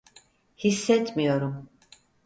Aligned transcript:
Hissetmiyorum. 0.57 1.69